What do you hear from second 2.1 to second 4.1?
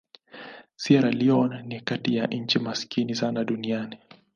ya nchi maskini sana duniani.